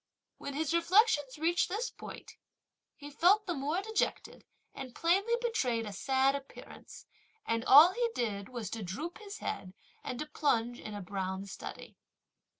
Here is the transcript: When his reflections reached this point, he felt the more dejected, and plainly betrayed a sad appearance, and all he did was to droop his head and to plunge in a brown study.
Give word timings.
When 0.39 0.55
his 0.55 0.73
reflections 0.73 1.37
reached 1.37 1.69
this 1.69 1.91
point, 1.91 2.31
he 2.95 3.11
felt 3.11 3.45
the 3.45 3.53
more 3.53 3.83
dejected, 3.83 4.43
and 4.73 4.95
plainly 4.95 5.35
betrayed 5.41 5.85
a 5.85 5.93
sad 5.93 6.33
appearance, 6.33 7.05
and 7.45 7.63
all 7.65 7.93
he 7.93 8.09
did 8.15 8.49
was 8.49 8.71
to 8.71 8.81
droop 8.81 9.19
his 9.19 9.37
head 9.37 9.75
and 10.03 10.17
to 10.17 10.25
plunge 10.25 10.79
in 10.79 10.95
a 10.95 11.01
brown 11.03 11.45
study. 11.45 11.97